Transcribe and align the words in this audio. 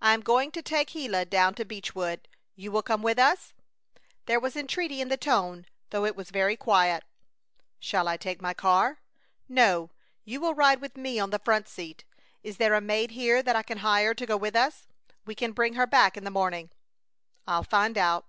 "I 0.00 0.12
am 0.12 0.22
going 0.22 0.50
to 0.50 0.60
take 0.60 0.88
Gila 0.88 1.24
down 1.26 1.54
to 1.54 1.64
Beechwood. 1.64 2.26
You 2.56 2.72
will 2.72 2.82
come 2.82 3.00
with 3.00 3.16
us?" 3.16 3.54
There 4.26 4.40
was 4.40 4.56
entreaty 4.56 5.00
in 5.00 5.06
the 5.06 5.16
tone, 5.16 5.66
though 5.90 6.04
it 6.04 6.16
was 6.16 6.30
very 6.32 6.56
quiet. 6.56 7.04
"Shall 7.78 8.08
I 8.08 8.16
take 8.16 8.42
my 8.42 8.54
car?" 8.54 8.98
"No. 9.48 9.92
You 10.24 10.40
will 10.40 10.56
ride 10.56 10.80
with 10.80 10.96
me 10.96 11.20
on 11.20 11.30
the 11.30 11.38
front 11.38 11.68
seat. 11.68 12.02
Is 12.42 12.56
there 12.56 12.74
a 12.74 12.80
maid 12.80 13.12
here 13.12 13.40
that 13.40 13.54
I 13.54 13.62
can 13.62 13.78
hire 13.78 14.14
to 14.14 14.26
go 14.26 14.36
with 14.36 14.56
us? 14.56 14.88
We 15.26 15.36
can 15.36 15.52
bring 15.52 15.74
her 15.74 15.86
back 15.86 16.16
in 16.16 16.24
the 16.24 16.30
morning." 16.32 16.70
"I'll 17.46 17.62
find 17.62 17.96
out." 17.96 18.26